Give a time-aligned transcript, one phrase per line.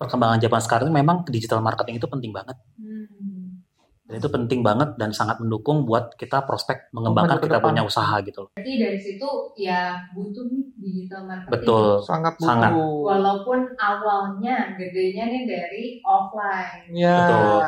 [0.00, 2.56] perkembangan zaman sekarang ini memang digital marketing itu penting banget.
[2.80, 3.60] Hmm.
[4.08, 7.70] Dan itu penting banget dan sangat mendukung buat kita prospek mengembangkan ke kita depan.
[7.70, 8.50] punya usaha gitu loh.
[8.56, 11.52] Berarti dari situ ya butuh nih digital marketing.
[11.54, 11.86] Betul.
[12.02, 12.72] Sangat Sangat.
[12.74, 13.06] butuh.
[13.06, 16.90] Walaupun awalnya gedenya nih dari offline.
[16.90, 17.16] Ya.
[17.22, 17.62] Betul.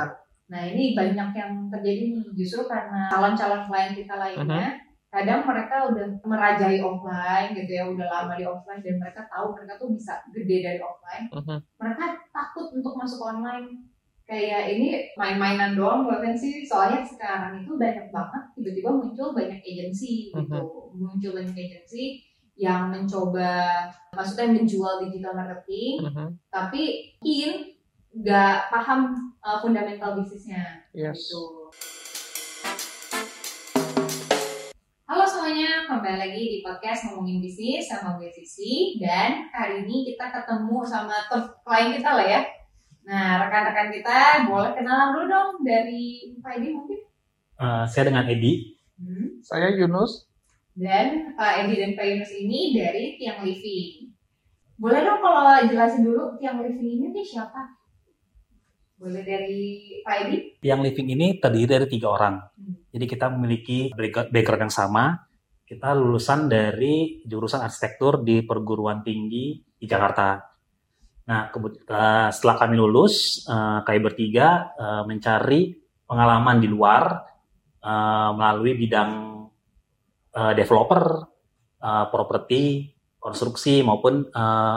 [0.51, 4.92] Nah ini banyak yang terjadi nih justru karena calon-calon klien kita lainnya Mhm.
[5.13, 9.77] Kadang mereka udah merajai offline gitu ya udah lama di offline dan mereka tahu mereka
[9.77, 11.59] tuh bisa gede dari offline Mhm.
[11.77, 13.85] mereka takut untuk masuk online
[14.25, 20.33] kayak ini main-mainan doang bukan sih soalnya sekarang itu banyak banget tiba-tiba muncul banyak agensi
[20.33, 20.61] gitu
[20.97, 22.25] muncul banyak agensi
[22.55, 26.29] yang mencoba maksudnya menjual digital marketing Mhm.
[26.49, 26.83] tapi
[27.21, 27.53] mungkin
[28.13, 29.01] nggak paham
[29.41, 31.17] uh, fundamental bisnisnya Yes.
[31.29, 31.69] gitu.
[35.83, 41.27] Kembali lagi di podcast ngomongin bisnis sama gue Sisi dan hari ini kita ketemu sama
[41.27, 42.41] tem- klien kita lah ya.
[43.03, 47.01] Nah rekan-rekan kita boleh kenalan dulu dong dari Pak Edi mungkin.
[47.59, 49.43] Eh, saya dengan Edi, Hmm.
[49.43, 50.31] Saya Yunus.
[50.79, 54.15] Dan Pak Edi dan Pak Yunus ini dari Tiang Living.
[54.79, 57.75] Boleh dong kalau jelasin dulu Tiang Living ini nih siapa?
[59.03, 60.37] Boleh dari Pak Edi?
[60.63, 62.39] yang living ini terdiri dari tiga orang.
[62.55, 62.79] Hmm.
[62.95, 63.91] Jadi kita memiliki
[64.31, 65.27] background yang sama.
[65.73, 70.37] Kita lulusan dari jurusan arsitektur di perguruan tinggi di Jakarta.
[71.33, 75.73] Nah, eh, setelah kami lulus, eh, kami bertiga eh, mencari
[76.05, 77.25] pengalaman di luar
[77.83, 79.43] melalui bidang
[80.55, 81.03] developer,
[82.15, 84.31] properti, konstruksi maupun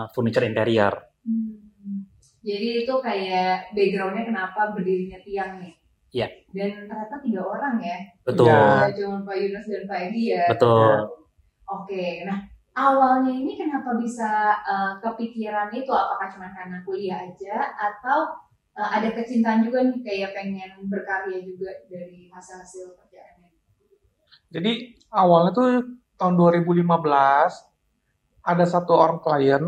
[0.09, 1.13] furniture interior.
[1.21, 2.09] Hmm.
[2.41, 5.84] Jadi itu kayak backgroundnya kenapa berdirinya tiang nih.
[6.11, 6.28] Iya.
[6.53, 8.00] Dan ternyata tiga orang ya.
[8.23, 8.50] Betul.
[8.50, 10.45] Tidak cuma Pak Yunus dan Pak Edi ya.
[10.52, 10.94] betul.
[11.66, 12.45] Oke, nah
[12.78, 15.89] awalnya ini kenapa bisa uh, kepikiran itu?
[15.89, 18.38] Apakah cuma karena kuliah aja atau
[18.78, 23.50] uh, ada kecintaan juga nih kayak pengen berkarya juga dari hasil-hasil kerjaannya?
[24.53, 24.72] Jadi
[25.09, 25.69] awalnya tuh
[26.22, 26.85] tahun 2015
[28.46, 29.63] ada satu orang klien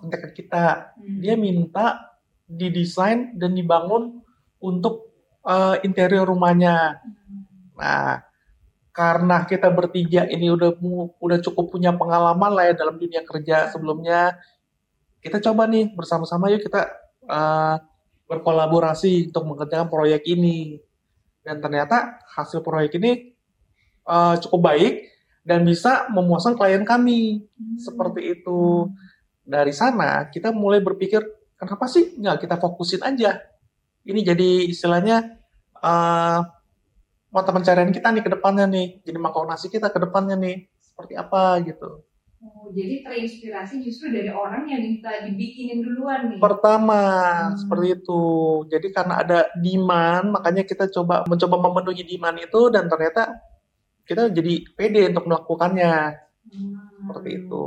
[0.00, 0.94] kontak ke kita.
[0.96, 1.18] Hmm.
[1.20, 4.22] Dia minta didesain dan dibangun
[4.62, 5.09] untuk
[5.46, 7.00] eh, interior rumahnya.
[7.00, 7.42] Hmm.
[7.80, 8.20] Nah,
[8.90, 10.76] karena kita bertiga ini udah
[11.16, 14.36] udah cukup punya pengalaman lah ya dalam dunia kerja sebelumnya,
[15.22, 16.90] kita coba nih bersama-sama yuk kita
[17.24, 17.76] eh,
[18.28, 20.78] berkolaborasi untuk mengerjakan proyek ini.
[21.40, 23.32] Dan ternyata hasil proyek ini
[24.04, 24.94] eh, cukup baik
[25.40, 27.48] dan bisa memuaskan klien kami
[27.80, 28.90] seperti itu.
[29.40, 31.24] Dari sana kita mulai berpikir
[31.56, 33.49] kenapa sih nggak kita fokusin aja.
[34.04, 35.16] Ini jadi istilahnya
[35.80, 36.40] eh
[37.30, 38.86] mata pencarian kita nih ke depannya nih.
[39.06, 40.66] Jadi mangkok nasi kita ke depannya nih.
[40.80, 42.04] Seperti apa gitu.
[42.40, 46.38] Oh, jadi terinspirasi justru dari orang yang minta dibikinin duluan nih.
[46.40, 47.04] Pertama,
[47.52, 47.56] Hmm.
[47.60, 48.22] seperti itu.
[48.72, 53.36] Jadi karena ada demand, makanya kita coba mencoba memenuhi demand itu dan ternyata
[54.08, 56.16] kita jadi pede untuk melakukannya.
[56.48, 56.80] Hmm.
[57.04, 57.64] Seperti itu.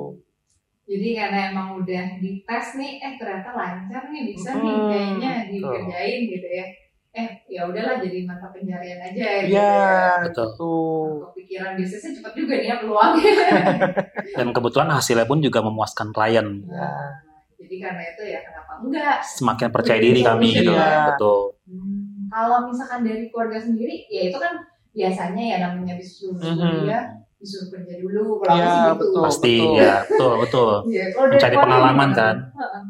[0.83, 5.71] Jadi karena emang udah dites nih, eh ternyata lancar nih bisa nih Hmm, kayaknya betul.
[5.79, 6.65] dikerjain gitu ya.
[7.13, 10.03] Eh ya udahlah jadi mata pencarian aja gitu Iya, ya.
[10.27, 10.45] Betul.
[10.51, 11.07] betul.
[11.31, 13.31] Kepikiran bisnisnya cepat juga nih ya peluangnya.
[14.37, 16.47] Dan kebetulan hasilnya pun juga memuaskan klien.
[16.67, 17.09] Nah,
[17.55, 19.17] jadi karena itu ya kenapa enggak?
[19.23, 20.71] Semakin percaya diri kami gitu.
[20.73, 21.15] Iya.
[21.15, 21.39] Betul.
[21.63, 24.53] Hmm, kalau misalkan dari keluarga sendiri, ya itu kan
[24.91, 26.69] biasanya ya namanya bisnis dulu Mhm.
[26.83, 27.03] kuliah
[27.43, 28.23] disuruh kerja dulu.
[28.39, 28.95] Kalau aku sih gitu.
[29.03, 29.23] betul.
[29.27, 29.75] Pasti betul.
[29.75, 30.71] ya, betul, betul.
[30.95, 32.35] Dari Mencari pengalaman kan.
[32.55, 32.83] Heeh.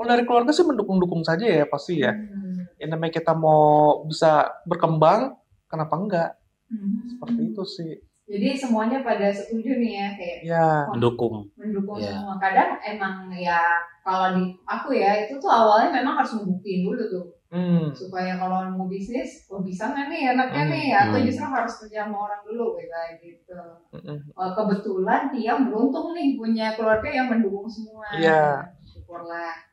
[0.00, 2.16] Kalau dari keluarga sih mendukung-dukung saja ya pasti ya.
[2.16, 2.64] Hmm.
[2.80, 5.36] Yang namanya kita mau bisa berkembang,
[5.68, 6.30] kenapa enggak?
[6.72, 7.04] Hmm.
[7.04, 7.92] Seperti itu sih.
[8.30, 11.50] Jadi semuanya pada setuju nih ya kayak Ya, Mendukung.
[11.58, 12.14] mendukung Iya.
[12.14, 12.38] semua.
[12.38, 13.58] Kadang emang ya
[14.06, 18.62] kalau di aku ya itu tuh awalnya memang harus ngebuktiin dulu tuh hmm, supaya kalau
[18.70, 20.70] mau bisnis, oh bisa nggak nih enaknya Hmm.
[20.70, 21.26] nih atau Hmm.
[21.26, 23.58] justru harus kerja sama orang dulu kayak gitu.
[23.98, 24.18] mm-mm.
[24.38, 28.06] Oh, kebetulan dia beruntung nih punya keluarga yang mendukung semua.
[28.14, 28.62] Iya.
[28.86, 29.66] Syukurlah.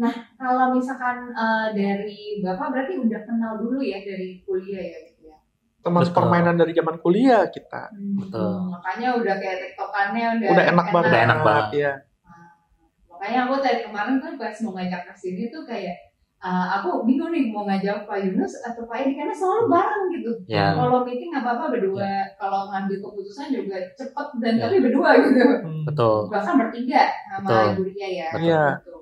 [0.00, 5.07] Nah kalau misalkan eh, dari bapak berarti udah kenal dulu ya dari kuliah ya gitu
[5.07, 5.07] ya.
[5.88, 6.16] Teman Betul.
[6.20, 7.82] permainan dari zaman kuliah kita.
[7.88, 8.52] Hmm, Betul.
[8.68, 11.08] Makanya udah kayak tiktokannya udah, Udah enak banget.
[11.08, 11.66] Udah enak banget.
[11.72, 11.92] Ya.
[12.28, 12.48] Nah,
[13.08, 15.96] makanya aku tadi kemarin kan pas mau ngajak ke sini tuh kayak
[16.44, 20.30] uh, aku bingung nih mau ngajak Pak Yunus atau Pak Edi karena selalu bareng gitu.
[20.46, 24.62] Ya, Kalau meeting nggak apa-apa berdua, kalau ngambil keputusan juga cepet dan Ya.
[24.68, 25.40] tapi berdua gitu.
[25.64, 25.82] Hmm.
[25.88, 26.18] betul.
[26.30, 27.02] Bahkan bertiga
[27.32, 27.64] sama Betul.
[27.72, 28.28] Ibu Ria ya.
[28.38, 28.64] Iya.
[28.84, 28.96] Gitu.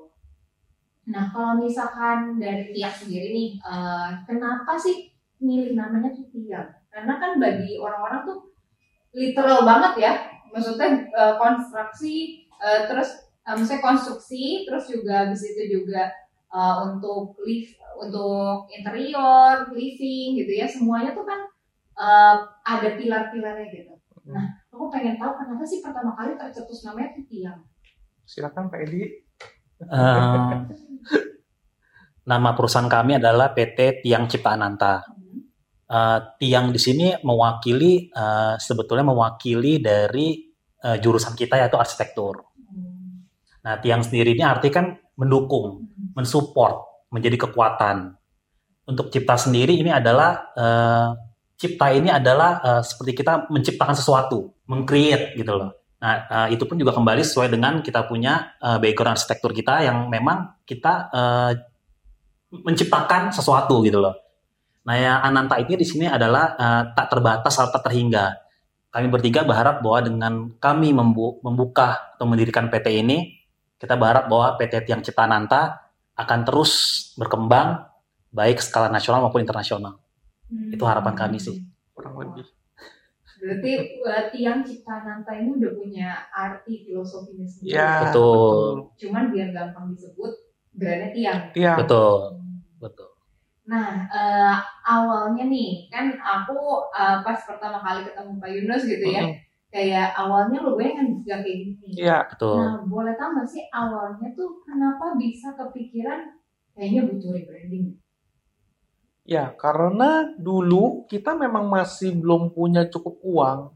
[1.06, 6.26] Nah kalau misalkan dari Tiak sendiri nih, uh, kenapa sih milih namanya tuh?
[6.88, 8.38] Karena kan bagi orang-orang tuh
[9.12, 10.12] literal banget ya,
[10.52, 13.12] maksudnya uh, konstruksi uh, terus
[13.44, 16.08] uh, misalnya konstruksi, terus juga habis itu juga
[16.52, 21.40] uh, untuk live, untuk interior, living gitu ya, semuanya tuh kan
[21.96, 23.96] uh, ada pilar-pilarnya gitu.
[24.26, 27.60] Nah, aku pengen tahu kenapa sih pertama kali tercetus namanya tuh tiang.
[28.26, 29.02] Silakan Pak Edi.
[29.86, 30.54] Eh,
[32.30, 35.06] nama perusahaan kami adalah PT Tiang Cipta Ananta.
[35.86, 40.50] Uh, tiang di sini mewakili uh, sebetulnya mewakili dari
[40.82, 42.42] uh, jurusan kita yaitu arsitektur.
[43.62, 45.86] Nah, tiang sendiri ini arti kan mendukung,
[46.18, 48.18] mensupport, menjadi kekuatan.
[48.90, 51.14] Untuk cipta sendiri ini adalah uh,
[51.54, 55.70] cipta ini adalah uh, seperti kita menciptakan sesuatu, mengcreate gitu loh.
[56.02, 60.10] Nah, uh, itu pun juga kembali sesuai dengan kita punya uh, background arsitektur kita yang
[60.10, 61.54] memang kita uh,
[62.50, 64.25] menciptakan sesuatu gitu loh.
[64.86, 68.38] Nah, yang Ananta ini di sini adalah uh, tak terbatas atau tak terhingga.
[68.94, 73.34] Kami bertiga berharap bahwa dengan kami membu membuka atau mendirikan PT ini,
[73.76, 76.72] kita berharap bahwa PT Tiang Cipta Ananta akan terus
[77.18, 77.82] berkembang
[78.30, 79.98] baik skala nasional maupun internasional.
[80.46, 80.70] Hmm.
[80.70, 81.66] Itu harapan kami sih.
[81.90, 82.46] Kurang lebih.
[83.42, 87.74] Berarti uh, Tiang Cipta Nanta ini udah punya arti filosofinya sendiri.
[87.74, 88.94] Ya, betul.
[88.96, 90.32] Cuman biar gampang disebut,
[90.72, 91.40] brandnya Tiang.
[91.52, 91.76] Tiang.
[91.82, 92.40] Betul.
[92.80, 93.15] Betul.
[93.66, 94.54] Nah, uh,
[94.86, 99.42] awalnya nih, kan aku uh, pas pertama kali ketemu Pak Yunus gitu ya, mm-hmm.
[99.74, 101.90] kayak awalnya lo gue kan juga kayak gini.
[101.98, 102.62] Iya, betul.
[102.62, 106.38] Nah, boleh tahu nggak sih awalnya tuh kenapa bisa kepikiran
[106.78, 107.98] kayaknya butuh rebranding?
[109.26, 113.74] Ya, karena dulu kita memang masih belum punya cukup uang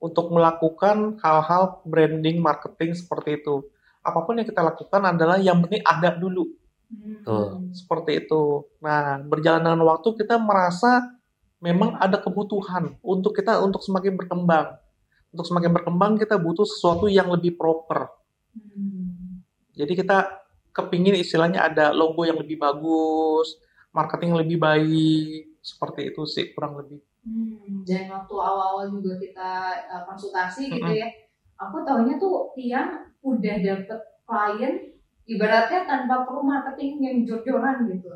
[0.00, 3.68] untuk melakukan hal-hal branding, marketing seperti itu.
[4.00, 6.48] Apa pun yang kita lakukan adalah yang penting ada dulu.
[6.86, 7.74] Hmm.
[7.74, 8.66] Seperti itu.
[8.78, 11.02] Nah, berjalan dengan waktu kita merasa
[11.58, 14.78] memang ada kebutuhan untuk kita untuk semakin berkembang.
[15.34, 18.08] Untuk semakin berkembang kita butuh sesuatu yang lebih proper.
[18.54, 19.42] Hmm.
[19.76, 23.56] Jadi kita kepingin istilahnya ada logo yang lebih bagus,
[23.92, 27.00] marketing yang lebih baik, seperti itu sih kurang lebih.
[27.26, 29.50] Hmm, dan waktu awal-awal juga kita
[29.90, 31.10] uh, konsultasi gitu ya,
[31.58, 34.95] aku tahunya tuh Tiang udah dapet klien
[35.26, 38.08] ibaratnya tanpa perlu marketing yang jor-joran gitu.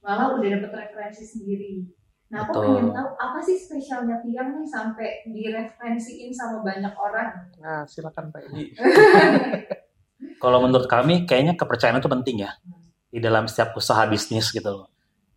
[0.00, 1.86] Malah udah dapet referensi sendiri.
[2.30, 2.64] Nah aku Betul.
[2.66, 7.30] pengen tahu apa sih spesialnya Tiang nih sampai direferensiin sama banyak orang?
[7.60, 8.64] Nah silakan Pak Edi.
[10.42, 12.52] Kalau menurut kami kayaknya kepercayaan itu penting ya
[13.12, 14.88] di dalam setiap usaha bisnis gitu loh.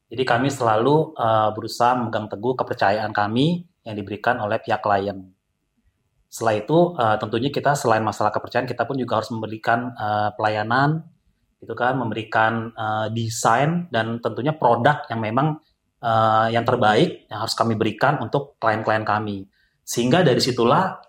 [0.08, 5.37] Jadi kami selalu uh, berusaha memegang teguh kepercayaan kami yang diberikan oleh pihak klien
[6.28, 11.08] setelah itu uh, tentunya kita selain masalah kepercayaan kita pun juga harus memberikan uh, pelayanan
[11.58, 15.58] gitu kan memberikan uh, desain dan tentunya produk yang memang
[16.04, 19.50] uh, yang terbaik yang harus kami berikan untuk klien-klien kami.
[19.82, 21.00] Sehingga dari situlah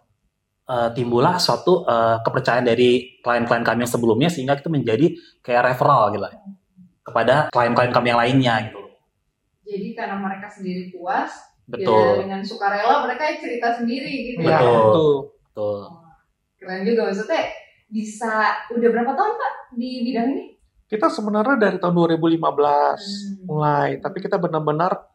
[0.70, 5.06] uh, timbullah suatu uh, kepercayaan dari klien-klien kami yang sebelumnya sehingga itu menjadi
[5.43, 6.29] kayak referral gitu
[7.05, 8.81] kepada klien-klien kami yang lainnya gitu.
[9.69, 12.05] Jadi karena mereka sendiri puas Betul.
[12.17, 14.59] Ya, dengan sukarela mereka cerita sendiri gitu ya.
[14.59, 15.12] Betul.
[15.53, 15.79] Betul.
[16.59, 17.43] Keren juga maksudnya
[17.88, 18.32] bisa
[18.73, 20.44] udah berapa tahun Pak di bidang ini?
[20.88, 23.44] Kita sebenarnya dari tahun 2015 hmm.
[23.44, 25.12] mulai, tapi kita benar-benar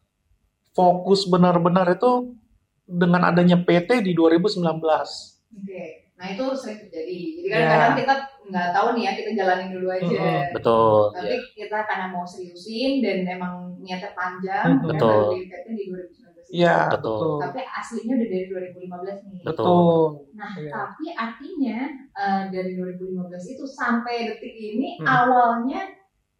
[0.78, 2.38] fokus benar-benar itu
[2.86, 4.62] dengan adanya PT di 2019.
[4.62, 5.10] Oke.
[5.58, 5.90] Okay.
[6.14, 7.20] Nah itu sering terjadi.
[7.42, 7.72] Jadi kan yeah.
[7.74, 8.16] kadang kita
[8.54, 10.06] nggak tahu nih ya kita jalanin dulu aja.
[10.06, 10.42] Mm-hmm.
[10.56, 11.02] Betul.
[11.12, 11.42] Tapi yeah.
[11.58, 14.90] kita karena mau seriusin dan emang niatnya panjang, mm-hmm.
[14.94, 15.36] betul.
[15.50, 16.23] Kan di 2019.
[16.54, 17.42] Iya betul.
[17.42, 18.46] Tapi aslinya udah dari
[18.78, 19.42] 2015 nih.
[19.42, 20.06] Betul.
[20.38, 20.70] Nah yeah.
[20.70, 21.78] tapi artinya
[22.14, 25.08] uh, dari 2015 itu sampai detik ini hmm.
[25.10, 25.90] awalnya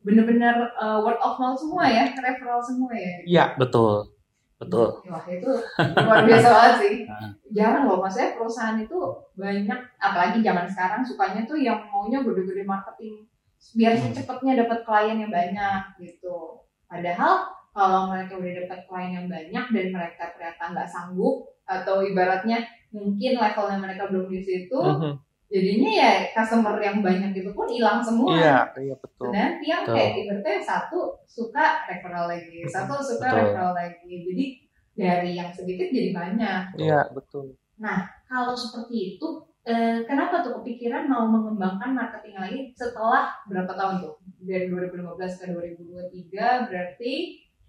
[0.06, 3.14] benar-benar uh, word of mouth semua ya, referral semua ya.
[3.26, 4.14] Iya betul.
[4.62, 5.02] Betul.
[5.10, 5.52] Wah itu
[5.82, 6.96] luar biasa banget sih.
[7.58, 9.00] Jarang loh, maksudnya perusahaan itu
[9.36, 13.26] banyak, apalagi zaman sekarang sukanya tuh yang maunya gede-gede marketing
[13.72, 14.12] biar hmm.
[14.12, 16.68] cepetnya dapat klien yang banyak gitu.
[16.86, 22.62] Padahal kalau mereka udah dapat klien yang banyak dan mereka ternyata nggak sanggup atau ibaratnya
[22.94, 25.14] mungkin levelnya mereka belum di situ, uh -huh.
[25.50, 28.38] jadinya ya customer yang banyak itu pun hilang semua.
[28.38, 29.34] Iya, iya betul.
[29.34, 29.96] Dan yang betul.
[29.98, 33.38] kayak ibaratnya satu suka referral lagi, satu suka betul.
[33.42, 34.14] referral lagi.
[34.30, 34.46] Jadi
[34.94, 36.78] dari yang sedikit jadi banyak.
[36.78, 37.58] Iya, betul.
[37.82, 44.06] Nah, kalau seperti itu eh, kenapa tuh kepikiran mau mengembangkan marketing lagi setelah berapa tahun
[44.06, 44.16] tuh?
[44.46, 47.14] Dari 2015 ke 2023 berarti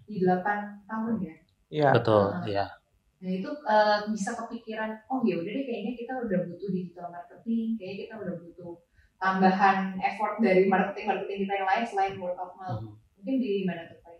[0.05, 1.35] di 8 tahun ya?
[1.69, 1.89] Iya.
[1.97, 2.65] Betul, iya.
[2.69, 2.85] Nah,
[3.25, 7.73] Nah itu uh, bisa kepikiran, oh ya udah deh kayaknya kita udah butuh digital marketing,
[7.73, 8.73] kayaknya kita udah butuh
[9.17, 12.85] tambahan effort dari marketing marketing kita yang lain selain word of mouth.
[12.85, 12.93] Hmm.
[13.17, 14.13] Mungkin di mana tuh Pak?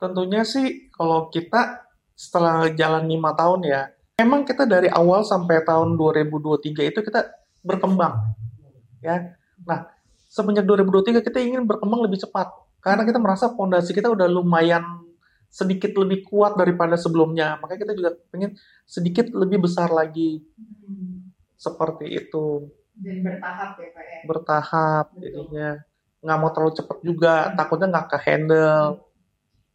[0.00, 1.84] Tentunya sih kalau kita
[2.16, 3.92] setelah jalan lima tahun ya,
[4.24, 7.28] memang kita dari awal sampai tahun 2023 itu kita
[7.60, 8.32] berkembang,
[9.04, 9.36] ya.
[9.68, 9.90] Nah
[10.32, 15.05] semenjak 2023 kita ingin berkembang lebih cepat karena kita merasa fondasi kita udah lumayan
[15.56, 17.56] sedikit lebih kuat daripada sebelumnya.
[17.64, 18.52] Makanya kita juga pengen
[18.84, 20.44] sedikit lebih besar lagi.
[20.84, 21.32] Hmm.
[21.56, 22.68] Seperti itu.
[23.00, 24.18] Dan bertahap ya Pak ya.
[24.28, 25.24] Bertahap Betul.
[25.24, 25.70] jadinya.
[26.20, 28.88] Nggak mau terlalu cepat juga, takutnya nggak ke handle.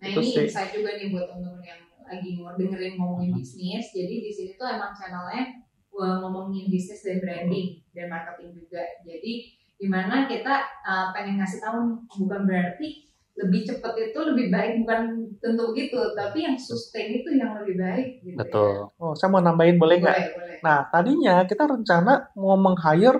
[0.01, 0.45] Nah Itu ini sih.
[0.45, 3.85] insight juga nih buat teman-teman yang lagi mau dengerin ngomongin bisnis.
[3.89, 5.65] Jadi di sini tuh emang channelnya
[5.97, 8.85] ngomongin bisnis dan branding dan marketing juga.
[9.01, 9.33] Jadi
[9.81, 15.01] di mana kita uh, pengen ngasih tahu bukan berarti lebih cepat itu lebih baik bukan
[15.39, 18.07] tentu begitu, tapi yang sustain itu yang lebih baik.
[18.21, 18.91] Gitu Betul.
[18.99, 19.81] Oh, saya mau nambahin Ya.
[19.81, 20.17] boleh nggak?
[20.61, 23.17] Nah, tadinya kita rencana mau meng-hire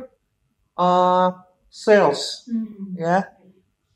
[0.77, 1.29] uh,
[1.71, 2.93] sales, Hmm.
[2.95, 3.17] ya.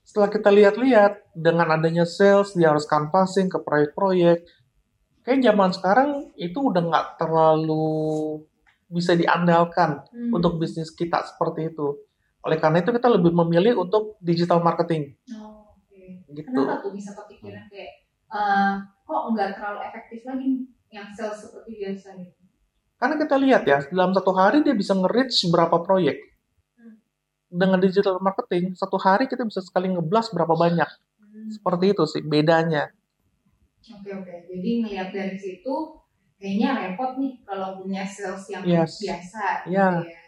[0.05, 4.47] Setelah kita lihat-lihat, dengan adanya sales, dia harus canvassing ke proyek-proyek.
[5.25, 8.39] Kayak zaman sekarang itu udah nggak terlalu
[8.87, 10.31] bisa diandalkan Hmm.
[10.31, 11.97] untuk bisnis kita seperti itu.
[12.45, 15.44] Oleh karena itu kita lebih memilih untuk digital marketing, Oh.
[16.35, 16.51] Gitu.
[16.51, 17.91] Kenapa tuh bisa kepikiran kayak
[18.29, 18.73] eh,
[19.07, 22.41] kok nggak terlalu efektif lagi nih yang sales seperti biasa gitu?
[22.95, 26.15] Karena kita lihat ya, dalam satu hari dia bisa nge-reach berapa proyek.
[26.75, 26.95] Hmm.
[27.51, 30.89] Dengan digital marketing, satu hari kita bisa sekali ngeblas berapa banyak.
[31.19, 31.49] Hmm.
[31.51, 32.87] Seperti itu sih bedanya.
[33.85, 34.33] Oke oke.
[34.49, 35.75] Jadi ngelihat dari situ
[36.39, 38.97] kayaknya repot nih kalau punya sales yang Yes.
[39.03, 39.45] biasa.
[39.69, 39.87] Iya.
[40.01, 40.21] Gitu ya.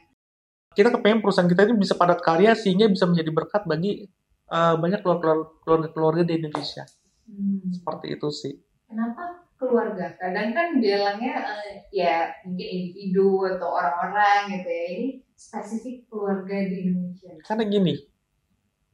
[0.78, 4.06] Kita kepengen perusahaan kita ini bisa padat karya sehingga bisa menjadi berkat bagi
[4.52, 6.84] uh, banyak keluarga-keluarga di Indonesia.
[7.28, 7.68] Hmm.
[7.72, 8.54] Seperti itu sih.
[8.88, 10.16] Kenapa keluarga?
[10.16, 11.36] Kadang kan bilangnya
[11.68, 14.86] eh, ya mungkin individu atau orang-orang gitu ya.
[14.96, 17.32] Ini spesifik keluarga di Indonesia.
[17.44, 17.94] Karena gini,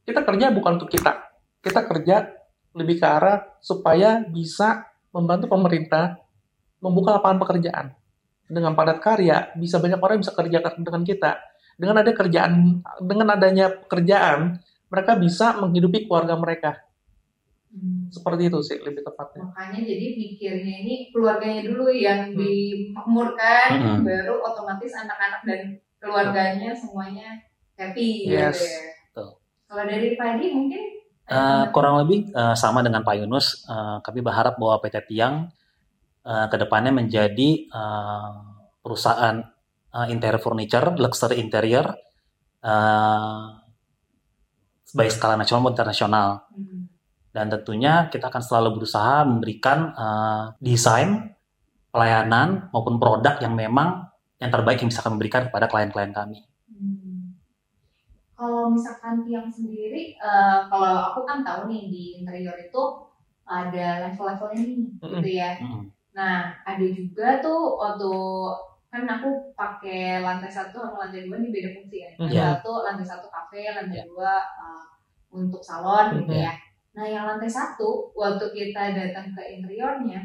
[0.02, 1.12] kita kerja bukan untuk kita.
[1.62, 2.16] Kita kerja
[2.74, 6.18] lebih ke arah supaya bisa membantu pemerintah
[6.82, 7.86] membuka lapangan pekerjaan.
[8.44, 11.40] Dengan padat karya, bisa banyak orang bisa kerja dengan kita.
[11.80, 14.60] Dengan ada kerjaan, dengan adanya pekerjaan,
[14.94, 16.70] mereka bisa menghidupi keluarga mereka.
[17.74, 18.06] Hmm.
[18.14, 19.50] Seperti itu sih lebih tepatnya.
[19.50, 22.38] Makanya jadi mikirnya ini keluarganya dulu yang Hmm.
[22.38, 23.98] dimakmurkan, Hmm.
[24.06, 25.60] baru otomatis anak-anak dan
[25.98, 27.42] keluarganya semuanya
[27.74, 28.62] happy Yes.
[28.62, 28.92] gitu ya.
[29.10, 29.28] Betul.
[29.66, 30.82] Kalau dari Padi mungkin
[31.24, 35.48] Eh, kurang lebih eh, sama dengan Pak Yunus, eh, kami berharap bahwa PT Tiang
[36.24, 38.30] eh, ke depannya menjadi eh,
[38.84, 39.36] perusahaan
[39.96, 41.96] eh, interior furniture, luxury interior,
[42.60, 43.44] eh,
[44.94, 46.28] baik skala nasional maupun internasional.
[46.54, 46.86] hmm,
[47.34, 51.34] Dan tentunya kita akan selalu berusaha memberikan eh, desain,
[51.90, 54.06] pelayanan maupun produk yang memang
[54.38, 56.42] yang terbaik yang bisa kami berikan kepada klien-klien kami.
[56.70, 57.38] hmm.
[58.34, 62.82] kalau misalkan tiang sendiri, eh, kalau aku kan tahu nih di interior itu
[63.46, 65.20] ada level-levelnya nih, Mm-mm.
[65.20, 65.50] gitu ya.
[65.62, 65.84] Mm-mm.
[66.18, 68.12] Nah, ada juga tuh waktu
[68.94, 72.10] kan aku pakai lantai satu sama lantai dua ini beda fungsi ya.
[72.14, 72.46] Lantai Iya.
[72.54, 74.06] satu, lantai satu kafe, lantai Iya.
[74.06, 74.86] dua uh,
[75.34, 76.44] untuk salon gitu Mhm.
[76.46, 76.54] ya.
[76.94, 80.22] Nah, yang lantai satu waktu kita datang ke interiornya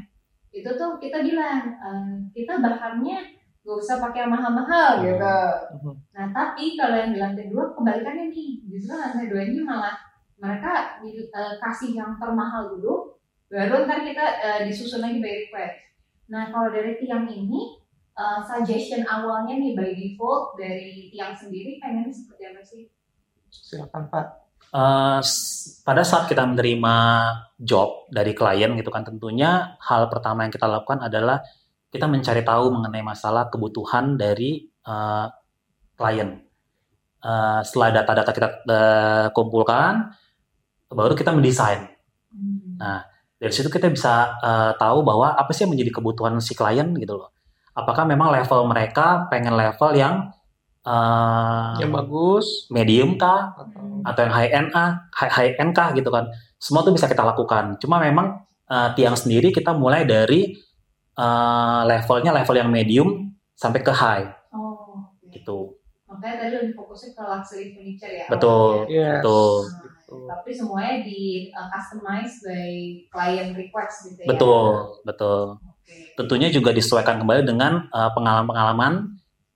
[0.54, 5.38] itu tuh kita bilang uh, kita bahannya gak usah pakai yang mahal-mahal gitu.
[5.82, 5.94] Mhm.
[6.14, 9.98] Nah, tapi kalau yang di lantai dua kebalikannya nih, justru lantai dua ini malah
[10.38, 13.18] mereka eh, kasih yang termahal dulu,
[13.52, 15.76] baru ntar kita eh, disusun lagi by request.
[16.32, 17.79] Nah, kalau dari tiang ini,
[18.22, 22.84] eh, suggestion awalnya nih by default dari tiang sendiri pengennya seperti apa sih?
[23.50, 24.26] Silakan Pak.
[24.70, 26.96] Eh, s- pada saat kita menerima
[27.58, 31.42] job dari klien gitu kan tentunya hal pertama yang kita lakukan adalah
[31.90, 35.26] kita mencari tahu mengenai masalah kebutuhan dari eh,
[36.00, 36.30] klien.
[37.20, 39.94] Eh, setelah data-data kita eh, kumpulkan,
[40.90, 41.88] baru kita mendesain.
[42.34, 42.78] Hmm.
[42.82, 43.02] Nah,
[43.40, 47.16] Dari situ kita bisa eh, tahu bahwa apa sih yang menjadi kebutuhan si klien gitu
[47.20, 47.32] loh.
[47.76, 50.16] Apakah memang level mereka pengen level yang
[50.86, 52.46] eh, Yang bagus.
[52.72, 54.02] medium kah Hmm.
[54.08, 57.20] atau yang high end ah high, high end kah gitu kan semua tuh bisa kita
[57.24, 58.40] lakukan cuma memang
[58.72, 60.56] eh, tiang sendiri kita mulai dari
[61.20, 63.10] eh, levelnya level yang medium
[63.56, 65.30] sampai ke high Oh, oke.
[65.36, 65.60] gitu
[66.10, 68.26] Makanya tadi lebih fokusnya ke luxury furniture ya.
[68.34, 68.72] Betul.
[68.90, 69.22] Yes.
[69.22, 69.54] betul
[70.10, 72.66] Nah, tapi semuanya di uh, customize by
[73.14, 74.28] client request gitu ya.
[74.30, 74.66] betul
[75.06, 75.46] betul.
[76.18, 78.94] Tentunya juga disesuaikan kembali dengan eh, pengalaman-pengalaman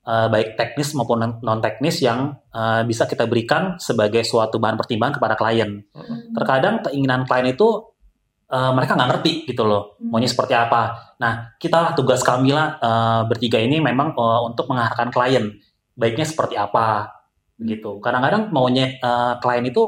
[0.03, 5.19] eh, baik teknis maupun non teknis yang eh, bisa kita berikan sebagai suatu bahan pertimbangan
[5.19, 6.31] kepada klien Hmm.
[6.35, 7.67] terkadang keinginan klien itu
[8.47, 10.11] eh, mereka nggak ngerti gitu loh Hmm.
[10.15, 11.15] maunya seperti apa.
[11.19, 15.51] Nah, kita tugas kami lah eh, bertiga ini memang eh, untuk mengarahkan klien
[15.95, 17.11] baiknya seperti apa
[17.59, 17.99] gitu.
[17.99, 19.83] Kadang-kadang maunya eh, klien itu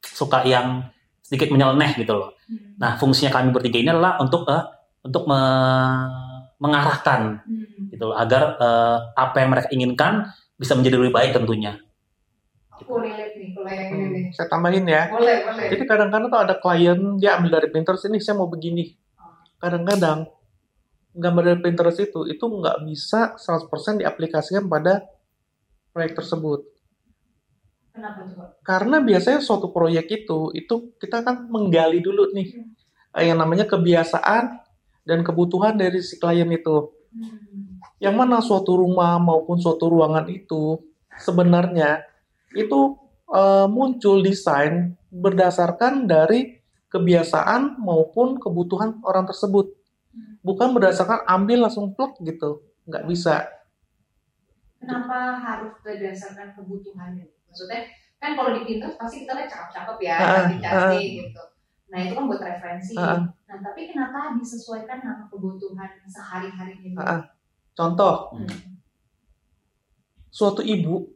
[0.00, 0.88] suka yang
[1.24, 2.32] sedikit menyeleneh gitu loh.
[2.48, 2.80] Hmm.
[2.80, 4.62] Nah, fungsinya kami bertiga ini adalah untuk eh,
[5.02, 6.26] untuk me-
[6.58, 7.86] mengarahkan Hmm.
[7.94, 10.26] gitu agar eh, apa yang mereka inginkan
[10.58, 11.78] bisa menjadi lebih baik tentunya.
[12.78, 14.24] Aku relate nih kalau kalau yang ini nih.
[14.34, 15.10] Saya tambahin ya.
[15.10, 15.66] Boleh, boleh.
[15.70, 18.90] Jadi kadang-kadang tuh ada klien dia ambil dari Pinterest ini saya mau begini.
[19.58, 20.30] Kadang-kadang
[21.14, 25.06] gambar dari Pinterest itu itu nggak bisa 100% diaplikasikan pada
[25.90, 26.66] proyek tersebut.
[27.90, 28.54] Kenapa?
[28.62, 32.62] Karena biasanya suatu proyek itu itu kita kan menggali dulu nih
[33.18, 34.67] eh, yang namanya kebiasaan
[35.08, 36.92] dan kebutuhan dari si klien itu.
[37.16, 37.80] Hmm.
[37.96, 40.84] Yang mana suatu rumah maupun suatu ruangan itu
[41.16, 42.04] sebenarnya
[42.52, 43.00] itu
[43.32, 46.60] eh, muncul desain berdasarkan dari
[46.92, 49.72] kebiasaan maupun kebutuhan orang tersebut.
[50.44, 52.64] Bukan berdasarkan ambil langsung plug gitu.
[52.88, 53.36] Nggak bisa.
[54.78, 57.28] Kenapa harus berdasarkan kebutuhannya?
[57.50, 57.90] Maksudnya,
[58.22, 61.42] kan kalau di Pinterest pasti kita lihat cakep-cakep ya, Ah, cantik-cantik gitu.
[61.88, 62.92] Nah, itu kan buat referensi.
[63.00, 63.24] Ah.
[63.24, 66.96] Nah, tapi kenapa disesuaikan sama kebutuhan sehari-hari ini?
[67.00, 67.24] Ah,
[67.78, 68.82] Contoh, Hmm.
[70.34, 71.06] suatu ibu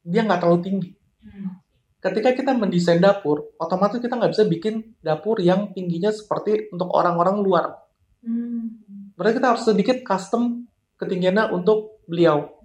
[0.00, 0.90] dia nggak terlalu tinggi.
[1.20, 1.60] Hmm.
[2.00, 7.44] Ketika kita mendesain dapur, otomatis kita nggak bisa bikin dapur yang tingginya seperti untuk orang-orang
[7.44, 7.76] luar.
[8.24, 8.80] Hmm.
[9.20, 10.64] Berarti kita harus sedikit custom
[10.96, 12.56] ketinggiannya untuk beliau.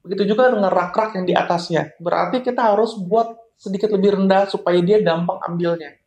[0.00, 1.92] Begitu juga dengan rak-rak yang di atasnya.
[2.00, 5.97] Berarti kita harus buat sedikit lebih rendah supaya dia gampang ambilnya.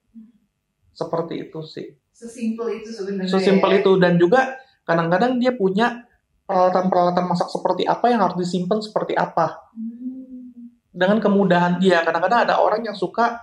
[0.91, 1.87] Seperti itu sih.
[2.11, 3.31] Sesimpel itu sebenarnya.
[3.31, 3.77] Sesimpel ya.
[3.81, 3.91] itu.
[3.97, 6.05] Dan juga kadang-kadang dia punya
[6.45, 9.71] peralatan-peralatan masak seperti apa yang harus disimpan seperti apa.
[9.73, 10.75] Hmm.
[10.91, 12.03] Dengan kemudahan dia.
[12.03, 13.39] Kadang-kadang ada orang yang suka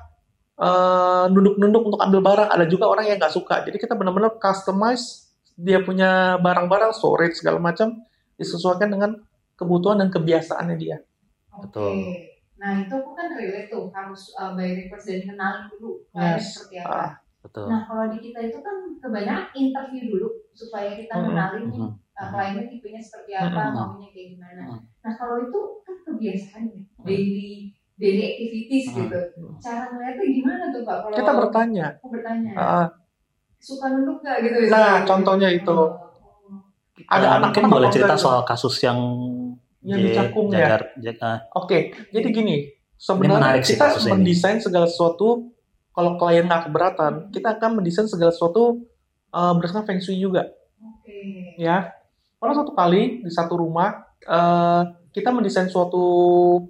[0.60, 2.48] eh, nunduk-nunduk untuk ambil barang.
[2.52, 3.64] Ada juga orang yang nggak suka.
[3.64, 5.28] Jadi kita benar-benar customize
[5.58, 7.98] dia punya barang-barang, storage segala macam
[8.38, 9.10] disesuaikan dengan
[9.58, 11.02] kebutuhan dan kebiasaannya dia.
[11.50, 11.66] Oke.
[11.66, 11.94] Betul.
[12.58, 16.58] Nah, itu aku kan relate tuh harus uh, by request dan kenalin dulu Yes.
[16.58, 16.90] seperti apa.
[16.94, 17.10] Ah,
[17.48, 17.66] Betul.
[17.72, 21.26] Nah, kalau di kita itu kan kebanyakan interview dulu supaya kita Mm-mm.
[21.32, 21.90] kenalin nih Mhm.
[22.12, 23.72] uh, kliennya tipenya seperti apa, Mm-mm.
[23.72, 24.60] maunya kayak gimana.
[24.68, 24.80] Mm.
[24.84, 27.50] Nah, kalau itu kan kebiasaan ya, daily
[27.96, 28.96] daily activities Mm.
[29.00, 29.18] gitu.
[29.58, 30.96] Cara ngeliatnya gimana tuh Pak?
[31.00, 31.86] Kalau kita bertanya.
[31.96, 32.86] aku bertanya, ah,
[33.58, 34.58] suka nunduk nggak gitu?
[34.68, 35.72] Nah, contohnya itu.
[35.72, 36.04] Oh.
[37.08, 38.98] ada Eh, anak mungkin boleh cerita enggak soal kasus yang
[39.80, 40.74] Yang dicakung ya?
[41.54, 45.54] Oke, jadi gini, Ini sebenarnya menarik sih kita mendesain segala sesuatu.
[45.98, 48.86] Kalau klien nggak keberatan, kita akan mendesain segala sesuatu
[49.34, 50.46] eh, berdasarkan feng shui juga.
[50.78, 51.58] Oke.
[51.58, 51.90] ya.
[52.38, 56.06] Kalau satu kali di satu rumah eh, kita mendesain suatu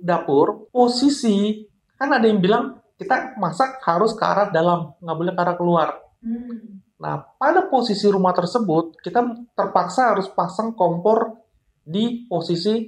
[0.00, 1.60] dapur, posisi
[2.00, 5.88] kan ada yang bilang kita masak harus ke arah dalam, nggak boleh ke arah keluar.
[6.24, 6.80] Hmm.
[6.96, 11.36] Nah, pada posisi rumah tersebut kita terpaksa harus pasang kompor
[11.84, 12.80] di posisi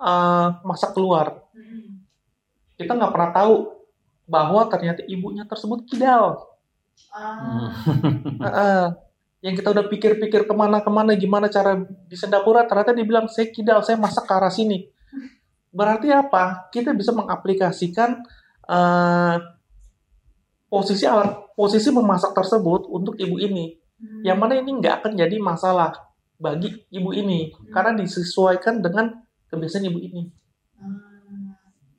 [0.00, 1.44] eh, masak keluar.
[1.52, 2.08] Hmm.
[2.72, 3.83] Kita nggak pernah tahu
[4.24, 6.44] bahwa ternyata ibunya tersebut kidal.
[7.10, 7.72] Ah.
[8.44, 8.86] Heeh.
[9.44, 11.76] yang kita udah pikir-pikir ke mana-kemana gimana cara
[12.08, 14.88] desain dapurnya ternyata dia bilang saya kidal saya masak ke arah sini
[15.68, 18.24] berarti apa kita bisa mengaplikasikan
[18.64, 19.36] eh,
[20.64, 24.20] posisi alat posisi memasak tersebut untuk ibu ini Hmm.
[24.26, 25.94] yang mana ini nggak akan jadi masalah
[26.36, 30.28] bagi ibu ini karena disesuaikan dengan kebiasaan ibu ini.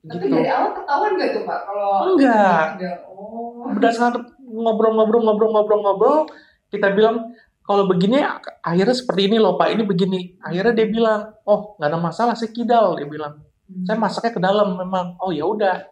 [0.06, 2.64] Tapi gitu dari awal ketahuan nggak tuh Pak kalau Enggak.
[2.78, 2.96] Enggak.
[3.06, 3.66] Oh.
[3.66, 4.22] berdasarkan
[4.96, 6.30] ngobrol-ngobrol-ngobrol-ngobrol
[6.68, 8.22] kita bilang kalau begini
[8.62, 12.50] akhirnya seperti ini loh pak ini begini akhirnya dia bilang oh nggak ada masalah saya
[12.50, 13.82] kidal dia bilang Hmm.
[13.82, 15.82] saya masaknya ke dalam memang oh ya udah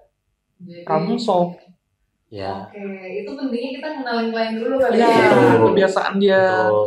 [0.62, 1.58] Jadi- problem solve
[2.30, 2.78] ya Oke,
[3.18, 5.58] itu pentingnya kita kenalin klien dulu kali ya ya.
[5.58, 6.86] Kebiasaan dia betul.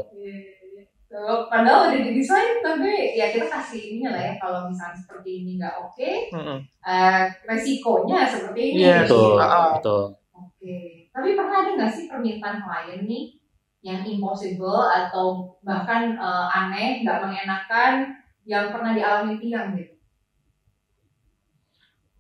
[1.18, 5.58] Tuh, Padahal udah didesain tapi ya kita kasih ininya lah ya kalau misalnya seperti ini
[5.58, 6.60] nggak oke, Mm-mm.
[6.62, 8.86] eh, resikonya seperti ini.
[8.86, 9.10] Yes.
[9.10, 9.74] betul Ah.
[9.82, 10.04] betul
[10.38, 13.34] Oke, tapi pernah ada nggak sih permintaan klien nih
[13.82, 18.14] yang impossible atau bahkan eh, aneh, nggak mengenakan
[18.46, 19.98] yang pernah dialami tiang gitu?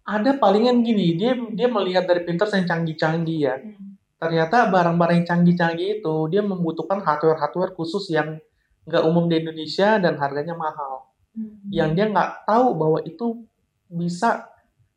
[0.07, 3.55] ada palingan gini dia dia melihat dari Pinterest yang canggih-canggih ya
[4.17, 8.39] ternyata barang-barang yang canggih-canggih itu dia membutuhkan hardware-hardware khusus yang
[8.87, 11.05] nggak umum di Indonesia dan harganya mahal
[11.37, 11.69] Hmm.
[11.69, 13.45] yang dia nggak tahu bahwa itu
[13.85, 14.49] bisa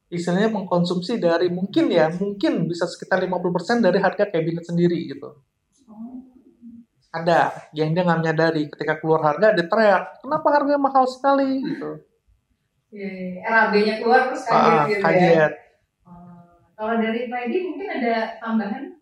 [0.08, 5.36] istilahnya mengkonsumsi dari mungkin ya mungkin bisa sekitar 50% dari harga cabinet sendiri gitu
[5.84, 6.16] Oh.
[7.12, 12.00] ada yang dia nggak menyadari ketika keluar harga dia teriak kenapa harganya mahal sekali gitu
[12.90, 15.46] Iya, RAB-nya keluar terus kaget ah, gitu ya.
[16.02, 16.42] Oh,
[16.74, 18.98] Kalau dari Freddy mungkin ada tambahan?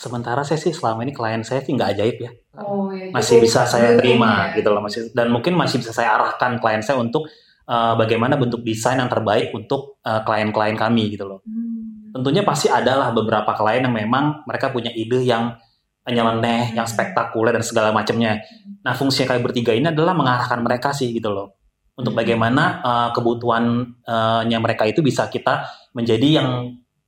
[0.00, 3.64] Sementara saya sih selama ini klien saya sih nggak ajaib ya Oh, ya, masih bisa
[3.64, 4.56] saya beruntung terima ya.
[4.56, 7.28] gitu loh masih dan mungkin masih bisa saya arahkan klien saya untuk
[7.68, 12.10] eh, bagaimana bentuk desain yang terbaik untuk eh, klien-klien kami gitu loh Hmm.
[12.16, 15.54] tentunya pasti adalah beberapa klien yang memang mereka punya ide yang
[16.02, 16.94] nyeleneh, yang Hmm.
[16.96, 18.42] spektakuler dan segala macamnya.
[18.82, 21.54] Nah, fungsinya kami bertiga ini adalah mengarahkan mereka sih gitu loh.
[21.94, 22.20] Untuk Hmm.
[22.24, 26.48] bagaimana uh, kebutuhannya mereka itu bisa kita menjadi yang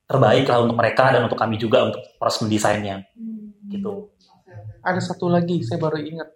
[0.03, 3.55] terbaik lah untuk mereka dan untuk kami juga untuk proses mendesainnya Hmm.
[3.71, 4.11] gitu.
[4.83, 6.29] Ada satu lagi saya baru ingat.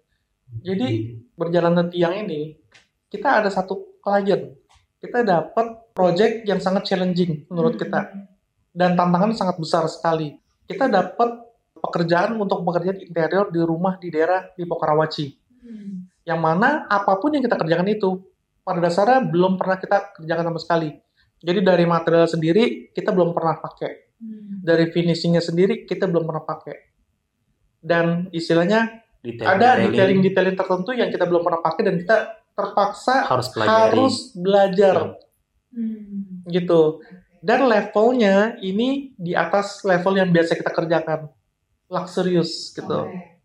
[0.63, 2.55] Jadi berjalan tiang ini
[3.11, 4.55] kita ada satu klien.
[4.97, 8.07] Kita dapat project yang sangat challenging menurut kita
[8.71, 10.39] dan tantangan sangat besar sekali.
[10.65, 11.43] Kita dapat
[11.77, 15.25] pekerjaan untuk pekerjaan interior di rumah di daerah di Pokarawaci.
[15.61, 16.09] Hmm.
[16.25, 18.25] Yang mana apa pun yang kita kerjakan itu
[18.67, 20.89] pada dasarnya belum pernah kita kerjakan sama sekali.
[21.37, 23.91] Jadi dari material sendiri kita belum pernah pakai.
[24.17, 24.65] Hmm.
[24.65, 26.75] Dari finishingnya sendiri kita belum pernah pakai.
[27.77, 32.17] Dan istilahnya Detail, ada detailing-detailing tertentu yang kita belum pernah pakai dan kita
[32.57, 33.73] terpaksa harus pelajari.
[33.77, 34.95] harus belajar
[35.67, 36.41] Hmm.
[36.49, 37.03] gitu.
[37.43, 41.29] Dan levelnya ini di atas level yang biasa kita kerjakan.
[41.87, 43.07] Luxurious gitu.
[43.07, 43.37] Oke.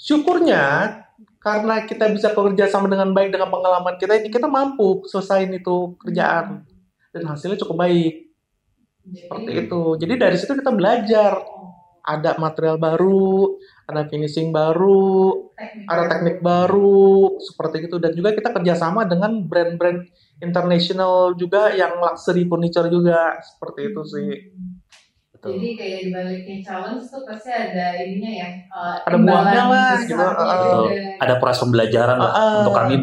[0.00, 0.96] Syukurnya
[1.40, 5.96] karena kita bisa bekerja sama dengan baik dengan pengalaman kita ini kita mampu selesaiin itu
[6.04, 6.68] kerjaan.
[7.10, 8.28] Dan hasilnya cukup baik.
[9.02, 9.82] Jadi, seperti itu.
[9.98, 11.40] Jadi dari situ kita belajar.
[12.00, 17.96] Ada material baru, ada finishing baru, teknik ada teknik baru seperti itu.
[18.00, 20.08] Dan juga kita kerjasama dengan brand-brand
[20.40, 24.32] internasional juga yang luxury furniture juga seperti itu sih.
[24.32, 24.89] Hmm.
[25.40, 25.56] Betul.
[25.56, 28.48] Jadi kayak di baliknya challenge tuh pasti ada ininya ya.
[28.68, 30.20] uh, Ada imbalan buahnya lah, gitu.
[30.20, 30.84] Uh,
[31.16, 32.94] Ada proses pembelajaran lah Ah, untuk kami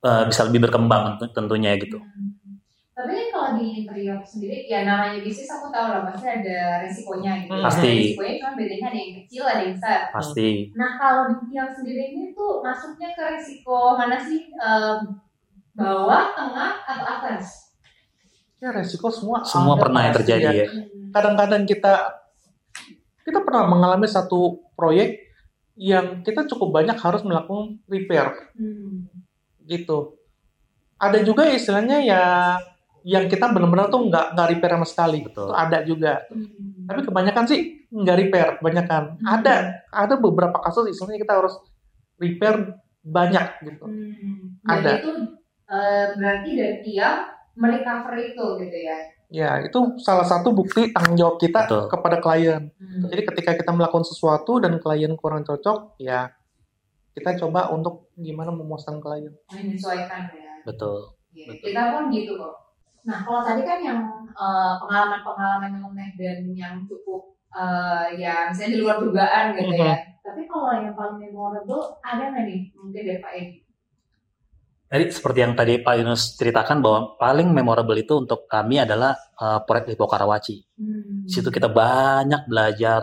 [0.00, 2.00] eh, bisa lebih berkembang tentu- tentunya gitu.
[2.00, 2.32] Hmm.
[2.94, 7.32] Tapi kan kalau di interior sendiri, ya namanya bisnis aku tahu lah pasti ada resikonya
[7.44, 7.52] gitu.
[7.52, 7.60] Hmm.
[7.60, 7.92] Nah, Pasti.
[7.92, 10.00] resikonya cuma bedanya ada yang kecil, ada yang besar.
[10.08, 14.40] Pasti Nah kalau di tiang sendiri ini tuh masuknya ke resiko mana sih?
[14.48, 14.98] Em,
[15.74, 17.44] bawah, tengah, atau atas?
[18.56, 20.66] ya resiko semua semua pernah yang terjadi ya.
[20.72, 21.03] Hmm.
[21.14, 21.94] Kadang-kadang kita
[23.22, 25.22] kita pernah mengalami satu proyek
[25.74, 29.06] yang kita cukup banyak harus melakukan repair Hmm.
[29.64, 30.18] gitu
[30.98, 32.22] ada juga istilahnya ya
[33.04, 35.50] yang kita benar-benar tuh nggak nggak repair sama sekali Betul.
[35.50, 36.86] itu ada juga Hmm.
[36.86, 39.26] tapi kebanyakan sih nggak repair kebanyakan Hmm.
[39.40, 39.54] ada
[39.90, 41.54] ada beberapa kasus istilahnya kita harus
[42.18, 44.58] repair banyak gitu Hmm.
[44.64, 44.90] Ada.
[45.00, 45.10] Itu
[45.64, 47.24] eh, berarti dari tiang
[47.56, 48.98] merecover itu gitu ya.
[49.32, 51.82] Ya itu salah satu bukti tanggung jawab kita Betul.
[51.90, 53.10] kepada klien Hmm.
[53.10, 56.30] jadi ketika kita melakukan sesuatu dan klien kurang cocok ya
[57.14, 60.52] kita coba untuk gimana memuaskan klien menyesuaikan ya.
[60.66, 61.14] Betul.
[61.30, 61.70] Ya, Betul.
[61.70, 62.54] Kita pun gitu kok.
[63.04, 64.00] Nah kalau tadi kan yang
[64.34, 69.94] eh, pengalaman-pengalaman yang unik dan yang cukup eh, ya misalnya di luar dugaan gitu ya.
[70.24, 73.58] Tapi kalau yang paling memorable ada nggak nih mungkin dari Pak Edi?
[74.84, 79.58] Tadi seperti yang tadi Pak Yunus ceritakan bahwa paling memorable itu untuk kami adalah eh,
[79.66, 80.56] proyek di Pokarawaci.
[80.78, 81.24] Hmm.
[81.26, 83.02] Di situ kita banyak belajar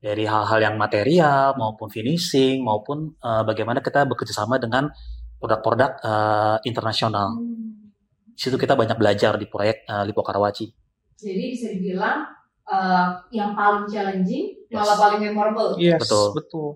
[0.00, 4.90] dari hal-hal yang material maupun finishing maupun eh, bagaimana kita bekerja sama dengan
[5.38, 7.36] produk-produk eh, internasional.
[7.36, 7.94] Hmm.
[8.34, 10.66] Di situ kita banyak belajar di proyek eh, Lipo Karawaci.
[11.20, 12.26] Jadi bisa dibilang
[12.66, 14.86] eh, yang paling challenging Yes.
[14.86, 15.74] malah paling memorable.
[15.82, 16.30] yes Betul.
[16.30, 16.68] betul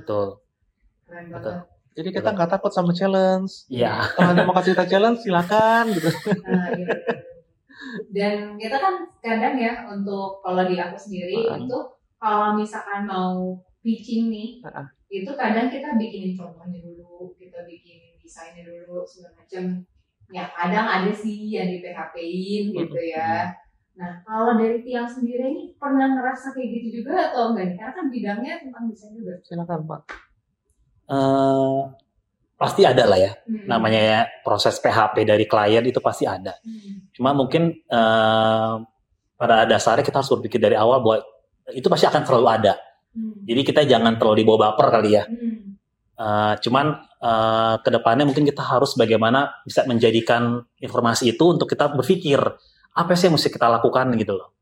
[0.00, 0.26] Betul.
[1.04, 1.54] Keren Betul.
[1.94, 4.02] Jadi kita nggak takut sama challenge Iya.
[4.12, 6.10] kalau ada mau kasih kita challenge silakan gitu
[6.44, 6.94] Nah, gitu.
[8.10, 11.58] Dan kita kan kadang ya untuk kalau di aku sendiri Ah.
[11.58, 11.78] itu
[12.16, 14.88] kalau misalkan mau pitching nih, Ah.
[15.06, 19.64] itu kadang kita bikinin contohnya dulu, kita bikinin desainnya dulu segala macam.
[20.28, 23.52] Ya kadang ada sih yang di PHP-in gitu ya.
[23.94, 27.76] Nah kalau dari tiang sendiri ini pernah ngerasa kayak gitu juga atau enggak nih?
[27.78, 29.34] Karena kan bidangnya tentang desain juga.
[29.44, 30.02] silakan pak
[31.04, 31.80] Eh,
[32.54, 33.32] pasti ada lah ya.
[33.44, 33.66] Hmm.
[33.68, 36.56] Namanya ya, proses PHP dari klien itu pasti ada.
[36.64, 37.12] Hmm.
[37.12, 38.74] Cuma mungkin eh,
[39.34, 41.18] pada dasarnya kita harus berpikir dari awal bahwa
[41.72, 42.74] itu pasti akan selalu ada.
[43.12, 43.44] Hmm.
[43.44, 45.24] Jadi kita jangan terlalu dibawa baper kali ya.
[45.28, 45.76] Hmm.
[46.14, 46.86] Eh, cuman
[47.20, 52.38] eh, ke depannya mungkin kita harus bagaimana bisa menjadikan informasi itu untuk kita berpikir
[52.94, 54.54] apa sih yang mesti kita lakukan gitu loh.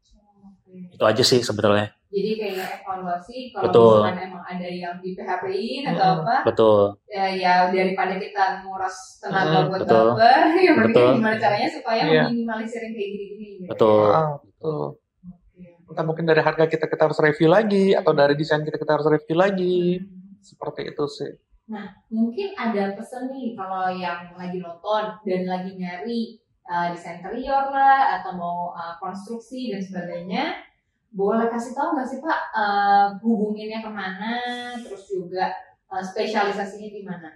[1.02, 1.90] Itu aja sih sebetulnya.
[2.14, 3.96] Jadi kayak evaluasi kalau Betul.
[4.06, 6.82] misalkan emang ada yang di PHP-in atau Hmm, apa, Betul.
[7.10, 10.06] ya, ya daripada kita nguras tenaga Hmm, buat betul.
[10.14, 11.10] baper, ya Betul.
[11.18, 12.24] gimana caranya supaya Iya.
[12.30, 13.46] meminimalisir yang kayak gini-gini.
[13.58, 13.70] Gitu.
[13.74, 14.06] Betul.
[14.14, 15.90] Ah, betul Oke.
[15.90, 19.06] entah mungkin dari harga kita kita harus review lagi atau dari desain kita kita harus
[19.10, 20.38] review lagi Hmm.
[20.38, 21.32] seperti itu sih
[22.12, 26.36] Mungkin ada pesan nih kalau yang lagi nonton dan lagi nyari
[26.68, 30.44] uh, desain interior lah atau mau uh, konstruksi dan sebagainya,
[31.12, 34.34] boleh kasih tahu nggak sih Pak uh, hubunginnya ke mana,
[34.80, 35.52] terus juga
[35.92, 37.28] uh, spesialisasinya di mana?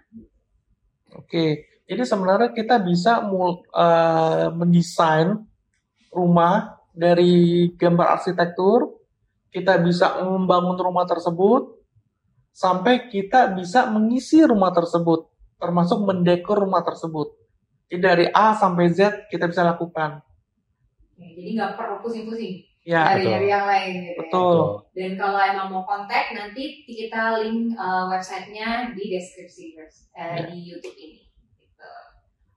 [1.16, 1.46] oke
[1.86, 5.38] jadi sebenarnya kita bisa mul- eh, mendesain
[6.10, 8.90] rumah dari gambar arsitektur
[9.54, 11.78] kita bisa membangun rumah tersebut
[12.50, 17.32] sampai kita bisa mengisi rumah tersebut termasuk mendekor rumah tersebut.
[17.88, 20.20] Jadi dari A sampai Z kita bisa lakukan.
[21.16, 24.14] Jadi nggak perlu pusing-pusing Ya, dari yang lain gitu.
[24.14, 24.14] ya.
[24.22, 24.56] betul.
[24.94, 30.46] Dan kalau emang mau kontak nanti kita link uh, websitenya di deskripsi eh, Ya.
[30.46, 31.26] di YouTube ini.
[31.58, 31.90] Gitu.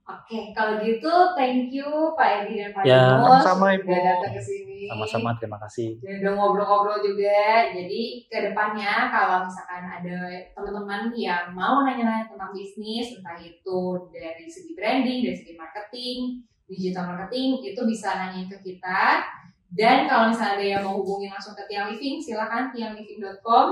[0.05, 3.89] Oke, kalau gitu thank you Pak Edi dan Pak Ya, Dimas sama-sama, Ibu.
[3.89, 4.79] udah datang ke sini.
[4.85, 5.97] Sama-sama, terima kasih.
[5.97, 7.65] Dan udah ngobrol-ngobrol juga.
[7.73, 10.17] Jadi ke depannya kalau misalkan ada
[10.53, 13.81] teman-teman yang mau nanya-nanya tentang bisnis, entah itu
[14.13, 19.25] dari segi branding, dari segi marketing, digital marketing, itu bisa nanyain ke kita.
[19.69, 23.67] Dan kalau misalnya ada yang mau hubungin langsung ke Tiang Living, silakan tiangliving.com,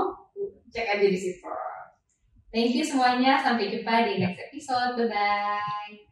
[0.70, 1.50] cek aja di situ.
[2.48, 4.96] Thank you semuanya, sampai jumpa di next episode.
[4.96, 6.07] Bye-bye.